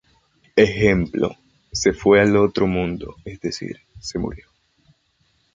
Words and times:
Ejemplo: 0.55 1.37
"Se 1.71 1.93
fue 1.93 2.21
al 2.21 2.35
otro 2.35 2.65
mundo, 2.65 3.17
es 3.23 3.39
decir, 3.39 3.81
se 3.99 4.17
murió". 4.17 4.47